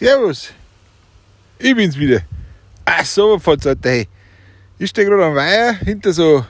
Servus. 0.00 0.54
Ich 1.58 1.76
bin's 1.76 1.98
wieder. 1.98 2.22
Ach 2.86 3.04
so, 3.04 3.38
Alter, 3.44 3.76
hey. 3.82 4.08
Ich 4.78 4.88
stehe 4.88 5.06
gerade 5.06 5.26
am 5.26 5.34
Weiher 5.34 5.74
hinter 5.74 6.14
so 6.14 6.46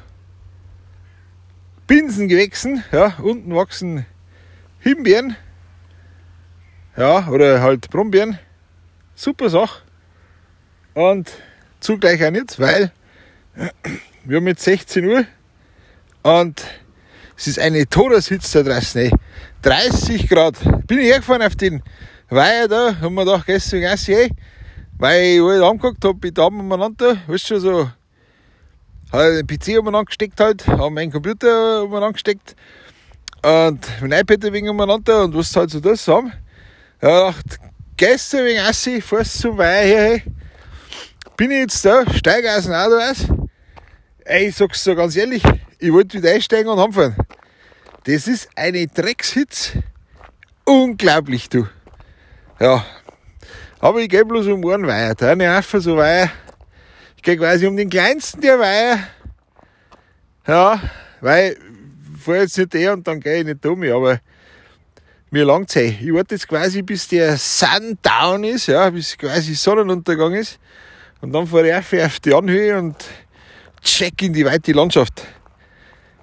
Binsengewächsen. 1.88 2.84
Ja, 2.92 3.16
unten 3.20 3.52
wachsen 3.52 4.06
Himbeeren. 4.78 5.34
Ja, 6.96 7.26
oder 7.26 7.60
halt 7.60 7.90
Brombeeren. 7.90 8.38
Super 9.16 9.50
Sache. 9.50 9.82
Und 10.94 11.32
zugleich 11.80 12.24
auch 12.24 12.30
nicht, 12.30 12.60
weil 12.60 12.92
wir 14.26 14.36
haben 14.36 14.46
jetzt 14.46 14.62
16 14.62 15.04
Uhr 15.04 15.24
und 16.22 16.62
es 17.36 17.48
ist 17.48 17.58
eine 17.58 17.88
Todeshitze 17.88 18.62
da 18.62 18.74
draußen. 18.74 19.00
Ey. 19.00 19.10
30 19.62 20.28
Grad. 20.28 20.54
Bin 20.86 21.00
ich 21.00 21.06
hergefahren 21.06 21.42
auf 21.42 21.56
den 21.56 21.82
Weiher 22.32 22.68
da, 22.68 22.94
haben 23.00 23.14
wir 23.16 23.24
gedacht, 23.24 23.46
gestern 23.46 23.80
Gassi, 23.80 24.14
ey, 24.14 24.30
weil 24.98 25.22
ich 25.22 25.40
halt 25.42 25.62
angeguckt 25.64 26.04
habe, 26.04 26.28
ich 26.28 26.32
da 26.32 26.44
umeinander, 26.44 27.16
weißt 27.26 27.50
du, 27.50 27.58
so, 27.58 27.90
halt 29.12 29.40
den 29.40 29.46
PC 29.48 29.80
umeinander 29.80 30.04
gesteckt 30.04 30.38
halt, 30.38 30.64
habe 30.68 30.90
meinen 30.90 31.10
Computer 31.10 31.82
umeinander 31.82 32.12
gesteckt 32.12 32.54
und 33.42 33.80
mein 34.00 34.12
iPad 34.12 34.44
wenig 34.52 34.70
umeinander 34.70 35.24
und 35.24 35.34
was 35.34 35.56
halt 35.56 35.70
so 35.70 35.80
das 35.80 36.06
haben. 36.06 36.32
Ja, 37.02 37.32
dachte, 37.32 37.56
gestern 37.96 38.44
wegen 38.44 38.60
Assi, 38.60 39.00
fährst 39.00 39.40
zum 39.40 39.58
Weiher 39.58 39.84
her, 39.84 40.02
hey. 40.02 40.22
Bin 41.36 41.50
ich 41.50 41.58
jetzt 41.58 41.84
da, 41.84 42.04
steige 42.14 42.54
aus 42.54 42.64
dem 42.64 42.74
Auto 42.74 42.96
aus. 42.96 43.24
Ey, 44.24 44.48
ich 44.50 44.56
sag's 44.56 44.84
so 44.84 44.94
ganz 44.94 45.16
ehrlich, 45.16 45.42
ich 45.80 45.92
wollte 45.92 46.18
wieder 46.18 46.30
einsteigen 46.30 46.70
und 46.70 46.78
heimfahren. 46.78 47.16
Das 48.04 48.28
ist 48.28 48.48
eine 48.54 48.86
Dreckshitz. 48.86 49.72
Unglaublich, 50.64 51.48
du. 51.48 51.66
Ja. 52.60 52.84
Aber 53.80 54.00
ich 54.00 54.10
gehe 54.10 54.24
bloß 54.24 54.46
um 54.48 54.66
einen 54.68 54.86
Weiher. 54.86 55.14
Da 55.14 55.30
eine 55.30 55.50
einfach 55.50 55.80
so 55.80 55.96
Weiher. 55.96 56.30
Ich 57.16 57.22
gehe 57.22 57.36
quasi 57.36 57.66
um 57.66 57.76
den 57.76 57.88
kleinsten 57.88 58.42
der 58.42 58.58
Weiher. 58.58 58.98
Ja, 60.46 60.80
weil 61.20 61.56
ich 62.14 62.22
fahre 62.22 62.40
jetzt 62.40 62.58
nicht 62.58 62.74
eh 62.74 62.88
und 62.90 63.06
dann 63.06 63.20
gehe 63.20 63.38
ich 63.38 63.44
nicht 63.46 63.64
um, 63.64 63.82
aber 63.82 64.20
mir 65.30 65.44
langt's 65.44 65.76
eh. 65.76 65.96
Ich 66.00 66.12
warte 66.12 66.34
jetzt 66.34 66.48
quasi 66.48 66.82
bis 66.82 67.08
der 67.08 67.38
Sundown 67.38 68.44
ist, 68.44 68.66
ja, 68.66 68.90
bis 68.90 69.16
quasi 69.16 69.54
Sonnenuntergang 69.54 70.34
ist. 70.34 70.58
Und 71.22 71.32
dann 71.32 71.46
fahre 71.46 71.68
ich 71.68 72.04
auf 72.04 72.20
die 72.20 72.34
Anhöhe 72.34 72.78
und 72.78 72.96
check 73.82 74.20
in 74.22 74.34
die 74.34 74.44
weite 74.44 74.72
Landschaft. 74.72 75.24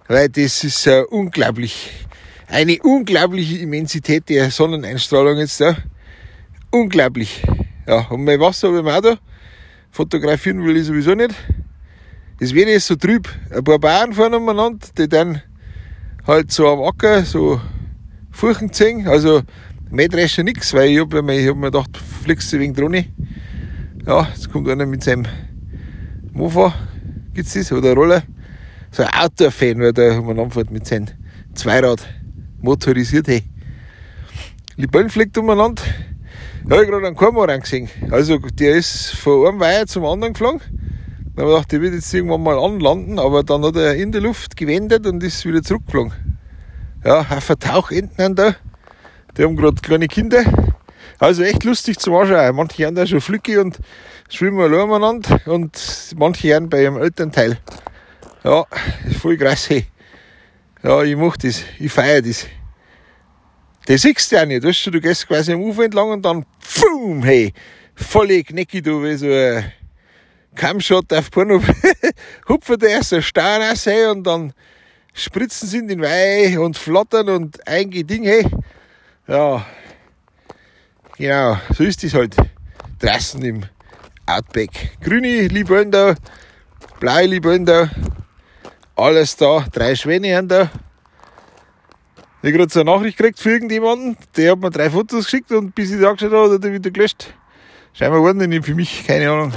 Weil 0.07 0.29
das 0.29 0.63
ist 0.63 0.85
äh, 0.85 1.03
unglaublich. 1.09 1.89
Eine 2.47 2.77
unglaubliche 2.83 3.57
Immensität 3.57 4.29
der 4.29 4.51
Sonneneinstrahlung 4.51 5.37
jetzt 5.37 5.61
da. 5.61 5.75
Unglaublich. 6.79 7.41
Ja, 7.87 8.01
und 8.09 8.23
mein 8.23 8.39
Wasser 8.39 8.67
habe 8.67 8.77
ich 8.77 8.83
mir 8.83 8.95
auch 8.95 9.01
da. 9.01 9.17
Fotografieren 9.89 10.63
will 10.63 10.77
ich 10.77 10.85
sowieso 10.85 11.15
nicht. 11.15 11.33
Das 12.39 12.53
Wetter 12.53 12.71
ist 12.71 12.85
so 12.85 12.95
trüb. 12.95 13.27
Ein 13.49 13.63
paar 13.63 13.79
Bauern 13.79 14.13
fahren 14.13 14.35
umeinander, 14.35 14.87
die 14.95 15.09
dann 15.09 15.41
halt 16.27 16.51
so 16.51 16.67
am 16.67 16.83
Acker 16.83 17.23
so 17.23 17.59
Furchen 18.29 18.71
ziehen. 18.71 19.07
Also, 19.07 19.41
Mähdrescher 19.89 20.43
nix, 20.43 20.71
weil 20.71 20.91
ich 20.91 20.99
hab, 20.99 21.11
ich 21.13 21.47
hab 21.47 21.57
mir 21.57 21.71
gedacht, 21.71 21.97
fliegst 21.97 22.53
du 22.53 22.59
wegen 22.59 22.75
Drohne. 22.75 23.07
Ja, 24.05 24.27
jetzt 24.31 24.51
kommt 24.51 24.69
einer 24.69 24.85
mit 24.85 25.03
seinem 25.03 25.25
Mofa, 26.31 26.75
gibt's 27.33 27.53
das, 27.53 27.71
oder 27.71 27.95
Roller. 27.95 28.21
So 28.91 29.01
ein 29.01 29.09
Outdoor-Fan, 29.15 29.79
weil 29.79 29.93
der 29.93 30.19
umeinander 30.19 30.53
fährt 30.53 30.69
mit 30.69 30.85
seinem 30.85 31.07
Zweirad 31.55 32.07
motorisiert, 32.61 33.27
hey. 33.29 33.43
Libellen 34.75 35.09
fliegt 35.09 35.35
umeinander. 35.39 35.81
Da 36.67 36.75
habe 36.75 36.83
ich 36.83 36.91
gerade 36.91 37.07
einen 37.07 37.15
Kormoran 37.15 37.61
gesehen. 37.61 37.89
Also 38.11 38.37
der 38.39 38.75
ist 38.75 39.11
von 39.11 39.47
einem 39.47 39.59
Weiher 39.61 39.87
zum 39.87 40.03
anderen 40.03 40.33
geflogen. 40.33 40.59
Dann 41.33 41.45
habe 41.45 41.51
ich 41.51 41.55
gedacht, 41.55 41.71
der 41.71 41.81
wird 41.81 41.93
jetzt 41.93 42.13
irgendwann 42.13 42.43
mal 42.43 42.59
anlanden, 42.59 43.19
aber 43.19 43.43
dann 43.43 43.63
hat 43.63 43.77
er 43.77 43.95
in 43.95 44.11
der 44.11 44.19
Luft 44.19 44.57
gewendet 44.57 45.07
und 45.07 45.23
ist 45.23 45.45
wieder 45.45 45.63
zurückgeflogen. 45.63 46.11
Ja, 47.05 47.25
ein 47.29 47.39
Vertauchenten 47.39 48.35
da. 48.35 48.53
Die 49.37 49.43
haben 49.43 49.55
gerade 49.55 49.81
kleine 49.81 50.09
Kinder. 50.09 50.43
Also 51.19 51.43
echt 51.43 51.63
lustig 51.63 51.99
zum 51.99 52.15
Anschauen. 52.15 52.53
Manche 52.53 52.85
haben 52.85 52.95
da 52.95 53.07
schon 53.07 53.21
Flücke 53.21 53.61
und 53.61 53.77
schwimmen 54.29 54.59
allein 54.59 54.81
umeinander 54.81 55.39
und 55.45 56.15
manche 56.17 56.53
haben 56.53 56.67
bei 56.67 56.83
ihrem 56.83 56.97
Elternteil. 56.97 57.59
Ja, 58.43 58.65
voll 59.21 59.37
krass, 59.37 59.69
hey. 59.69 59.85
Ja, 60.83 61.01
ich 61.01 61.15
mach 61.15 61.37
das. 61.37 61.63
Ich 61.79 61.93
feiere 61.93 62.21
das. 62.21 62.45
Das 63.87 64.01
siehst 64.01 64.33
du 64.33 64.35
ja 64.35 64.45
nicht, 64.45 64.65
weißt 64.65 64.87
du, 64.87 64.91
du 64.91 64.99
gehst 64.99 65.25
quasi 65.25 65.53
am 65.53 65.61
Ufer 65.61 65.85
entlang 65.85 66.09
und 66.09 66.21
dann, 66.21 66.45
pfum, 66.59 67.23
hey, 67.23 67.53
volle 67.95 68.43
Knecki, 68.43 68.81
du, 68.81 69.01
wie 69.01 69.15
so 69.15 69.27
ein 69.27 69.71
Camshot 70.55 71.13
auf 71.13 71.31
Porno, 71.31 71.61
hupfen 72.49 72.77
der 72.79 72.89
erst 72.89 73.13
ein 73.13 73.21
Stein 73.21 73.61
raus, 73.61 73.85
hey, 73.85 74.07
und 74.07 74.25
dann 74.25 74.51
spritzen 75.13 75.69
sie 75.69 75.77
in 75.77 75.87
den 75.87 76.01
Weih 76.01 76.59
und 76.59 76.77
flattern 76.77 77.29
und 77.29 77.65
ein 77.65 77.89
Ding, 77.89 78.25
hey. 78.25 78.45
Ja, 79.25 79.65
genau, 81.17 81.57
so 81.73 81.85
ist 81.85 82.03
das 82.03 82.13
halt. 82.13 82.35
Draußen 82.99 83.41
im 83.41 83.63
Outback. 84.25 84.97
Grüne 84.99 85.47
da, 85.89 86.13
blaue 86.99 87.61
da, 87.61 87.89
alles 88.97 89.37
da, 89.37 89.65
drei 89.71 89.95
Schwäne 89.95 90.35
haben 90.35 90.49
da. 90.49 90.69
Ich 92.47 92.53
habe 92.53 92.59
gerade 92.59 92.71
so 92.71 92.79
eine 92.79 92.91
Nachricht 92.91 93.17
gekriegt 93.17 93.39
für 93.39 93.49
irgendjemanden, 93.49 94.15
der 94.37 94.53
hat 94.53 94.59
mir 94.59 94.69
drei 94.69 94.89
Fotos 94.89 95.25
geschickt 95.25 95.51
und 95.51 95.75
bis 95.75 95.91
ich 95.91 95.99
da 95.99 96.11
angeschaut 96.11 96.31
habe, 96.31 96.53
hat 96.53 96.63
er 96.63 96.71
wieder 96.71 96.91
gelöscht. 96.91 97.33
Scheinbar 97.91 98.23
waren 98.23 98.39
die 98.39 98.47
nicht 98.47 98.63
für 98.63 98.73
mich, 98.73 99.05
keine 99.05 99.29
Ahnung. 99.29 99.51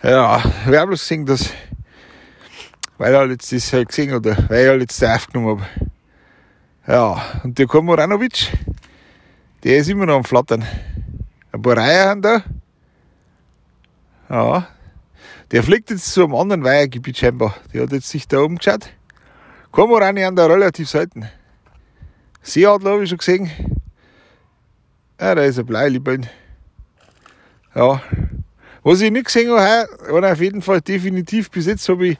Ja, 0.00 0.38
ich 0.38 0.76
habe 0.76 0.86
bloß 0.86 1.00
gesehen, 1.00 1.26
dass, 1.26 1.50
weil 2.98 3.12
er 3.12 3.28
jetzt 3.30 3.50
das 3.50 3.72
halt 3.72 3.88
gesehen 3.88 4.14
oder 4.14 4.36
weil 4.48 4.62
ich 4.62 4.68
halt 4.68 4.80
jetzt 4.82 5.02
das 5.02 5.16
aufgenommen 5.16 5.60
habe. 5.60 5.90
Ja, 6.86 7.40
und 7.42 7.58
der 7.58 7.66
Komoranovic, 7.66 8.52
der 9.64 9.78
ist 9.78 9.88
immer 9.88 10.06
noch 10.06 10.18
am 10.18 10.24
Flattern. 10.24 10.64
Ein 11.50 11.62
paar 11.62 11.78
Reihen 11.78 12.08
haben 12.08 12.22
da. 12.22 12.44
Ja, 14.30 14.68
der 15.50 15.64
fliegt 15.64 15.90
jetzt 15.90 16.12
zu 16.12 16.22
einem 16.22 16.36
anderen 16.36 16.62
Weihergebiet 16.62 17.18
scheinbar. 17.18 17.56
Der 17.74 17.82
hat 17.82 17.90
jetzt 17.90 18.08
sich 18.08 18.28
da 18.28 18.38
umgeschaut. 18.38 18.88
Komorani 19.72 20.20
haben 20.20 20.36
da 20.36 20.46
relativ 20.46 20.88
selten. 20.88 21.28
Seeadler 22.42 22.92
habe 22.92 23.04
ich 23.04 23.08
schon 23.08 23.18
gesehen. 23.18 23.50
Ja, 25.20 25.34
da 25.34 25.42
ist 25.42 25.58
ein 25.58 25.66
Bleilibeln. 25.66 26.26
Ja. 27.74 28.02
Was 28.82 29.00
ich 29.00 29.10
nicht 29.12 29.26
gesehen 29.26 29.50
habe, 29.52 29.88
war 30.08 30.32
auf 30.32 30.40
jeden 30.40 30.60
Fall 30.60 30.80
definitiv 30.80 31.50
bis 31.50 31.66
jetzt 31.66 31.88
habe 31.88 32.08
ich 32.08 32.18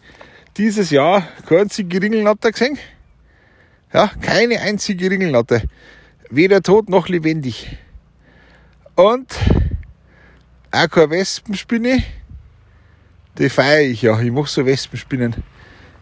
dieses 0.57 0.91
Jahr 0.91 1.27
keine 1.47 1.63
einzige 1.63 2.01
Ringelnatter 2.01 2.53
gesehen. 2.53 2.79
Ja, 3.93 4.11
keine 4.21 4.61
einzige 4.61 5.11
Ringelnatter. 5.11 5.63
Weder 6.31 6.63
tot 6.63 6.89
noch 6.89 7.09
lebendig. 7.09 7.77
Und 8.95 9.35
auch 10.71 10.89
keine 10.89 11.11
Wespenspinne. 11.11 12.03
Die 13.39 13.49
feiere 13.49 13.83
ich 13.83 14.03
ja. 14.03 14.19
Ich 14.21 14.31
mache 14.31 14.49
so 14.49 14.65
Wespenspinnen. 14.65 15.35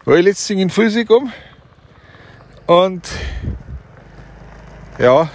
War 0.05 0.15
ich 0.15 0.25
letztens 0.25 0.61
in 0.61 0.69
Physik 0.69 1.09
um. 1.09 1.31
Und 2.67 3.09
ja, 5.01 5.29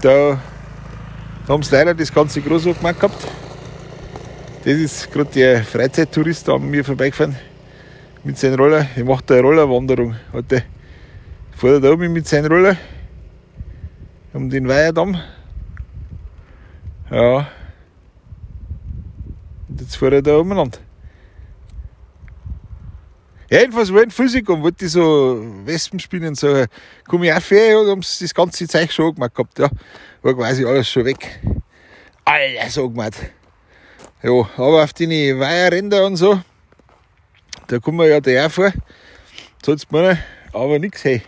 da 0.00 0.40
haben 1.48 1.62
sie 1.62 1.74
leider 1.74 1.94
das 1.94 2.12
ganze 2.12 2.40
groß 2.40 2.64
gemacht 2.64 2.98
gehabt. 2.98 3.26
Das 4.64 4.74
ist 4.74 5.12
gerade 5.12 5.30
der 5.30 5.64
Freizeittourist 5.64 6.48
an 6.48 6.68
mir 6.68 6.84
vorbeigefahren 6.84 7.36
mit 8.24 8.38
seinem 8.38 8.56
Roller. 8.56 8.86
Ich 8.96 9.04
mache 9.04 9.22
da 9.26 9.34
eine 9.34 9.42
Rollerwanderung 9.42 10.16
heute. 10.32 10.64
Fährt 11.56 11.74
er 11.74 11.80
da 11.80 11.90
oben 11.92 12.12
mit 12.12 12.26
seinem 12.26 12.50
Roller 12.50 12.76
um 14.32 14.50
den 14.50 14.66
Weiherdamm. 14.66 15.20
Ja. 17.10 17.48
Und 19.68 19.80
jetzt 19.80 19.96
fährt 19.96 20.14
er 20.14 20.22
da 20.22 20.36
umeinander. 20.38 20.78
Ja, 23.52 23.60
jedenfalls 23.60 23.92
war 23.92 24.02
in 24.02 24.10
Physik 24.10 24.48
und 24.48 24.62
wollte 24.62 24.86
ich 24.86 24.92
so 24.92 25.38
Wespenspinnen 25.66 26.34
so, 26.34 26.64
komme 27.06 27.26
ich 27.26 27.34
auch 27.34 27.50
her 27.50 27.80
und 27.80 27.90
haben 27.90 28.00
das 28.00 28.32
ganze 28.32 28.66
Zeug 28.66 28.90
schon 28.90 29.14
gemacht 29.14 29.34
gehabt, 29.34 29.58
ja. 29.58 29.68
War 30.22 30.34
quasi 30.34 30.64
alles 30.64 30.88
schon 30.88 31.04
weg. 31.04 31.38
Alles 32.24 32.78
angemacht. 32.78 33.12
Ja, 34.22 34.30
aber 34.30 34.82
auf 34.82 34.94
die 34.94 35.38
Weiherränder 35.38 36.06
und 36.06 36.16
so, 36.16 36.40
da 37.66 37.78
kommen 37.78 37.98
wir 37.98 38.06
ja 38.06 38.20
da 38.22 38.46
auch 38.46 38.50
vor. 38.50 38.72
Sonst 39.62 39.92
man 39.92 40.18
aber 40.54 40.78
nix, 40.78 41.04
hey. 41.04 41.20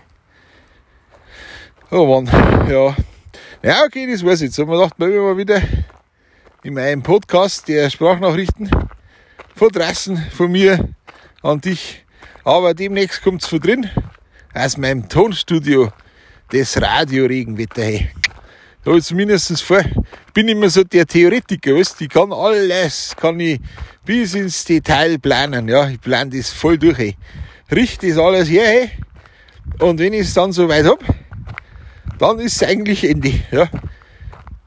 Oh 1.91 2.07
Mann, 2.07 2.27
ja. 2.71 2.97
Ja, 3.63 3.85
okay, 3.85 4.11
das 4.11 4.25
war's 4.25 4.41
jetzt. 4.41 4.59
Haben 4.59 4.71
wir 4.71 4.79
gedacht, 4.79 4.99
melden 4.99 5.17
wir 5.17 5.23
mal 5.25 5.37
wieder 5.37 5.61
in 6.63 6.73
meinem 6.73 7.03
Podcast 7.03 7.69
der 7.69 7.91
Sprachnachrichten 7.91 8.71
von 9.55 9.69
draußen, 9.69 10.17
von 10.31 10.51
mir 10.51 10.89
an 11.43 11.61
dich 11.61 12.04
aber 12.45 12.75
demnächst 12.75 13.23
kommt's 13.23 13.47
von 13.47 13.61
drin, 13.61 13.91
aus 14.53 14.77
meinem 14.77 15.09
Tonstudio, 15.09 15.93
das 16.51 16.81
Radio 16.81 17.27
Regenwetter. 17.27 17.83
Hey. 17.83 18.11
habe 18.85 18.99
ich 18.99 19.05
zumindest 19.05 19.63
vor, 19.63 19.83
bin 20.33 20.49
immer 20.49 20.69
so 20.69 20.85
der 20.85 21.07
Theoretiker, 21.07 21.75
weißt 21.75 22.01
ich 22.01 22.09
kann 22.09 22.33
alles, 22.33 23.15
kann 23.17 23.41
ich 23.41 23.61
bis 24.05 24.35
ins 24.35 24.65
Detail 24.65 25.19
planen, 25.19 25.69
ja, 25.69 25.89
ich 25.89 26.01
plane 26.01 26.31
das 26.31 26.51
voll 26.51 26.79
durch, 26.79 26.99
ey. 26.99 27.17
richte 27.73 28.09
das 28.09 28.19
alles 28.19 28.49
her, 28.49 28.83
ey. 28.83 28.91
und 29.79 29.99
wenn 29.99 30.13
ich 30.13 30.23
es 30.23 30.35
dann 30.35 30.53
so 30.53 30.69
weit 30.69 30.85
hab, 30.85 31.03
dann 32.19 32.39
ist 32.39 32.63
es 32.63 32.69
eigentlich 32.69 33.05
Ende, 33.05 33.33
ja. 33.51 33.69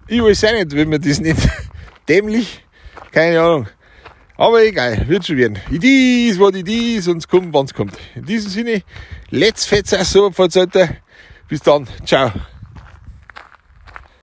Ich 0.07 0.21
weiß 0.21 0.45
auch 0.45 0.53
nicht, 0.53 0.71
wenn 0.74 0.89
man 0.89 1.01
das 1.01 1.19
nicht 1.19 1.38
dämlich, 2.10 2.63
keine 3.12 3.42
Ahnung. 3.42 3.68
Aber 4.38 4.63
egal, 4.63 5.07
wird 5.07 5.25
schon 5.25 5.38
werden. 5.38 5.57
Dies 5.69 6.39
war 6.39 6.51
die 6.51 6.63
dies 6.63 7.07
und 7.07 7.18
es 7.18 7.28
kommt, 7.28 7.54
wann 7.54 7.66
es 7.66 7.74
kommt. 7.74 7.98
In 8.16 8.25
diesem 8.25 8.51
Sinne, 8.51 8.84
let's 9.31 9.66
fetzer 9.66 10.06
so, 10.06 10.31
Bis 11.50 11.62
dann. 11.62 11.88
Ciao. 12.06 12.31